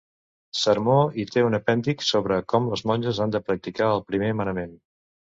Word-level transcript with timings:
Sermó 0.59 0.93
I 1.23 1.25
té 1.33 1.41
un 1.49 1.57
apèndix 1.57 2.07
sobre 2.13 2.39
com 2.53 2.69
les 2.71 2.83
monges 2.91 3.19
han 3.25 3.35
de 3.35 3.41
practicar 3.51 3.91
el 3.97 4.03
primer 4.07 4.31
manament. 4.41 4.73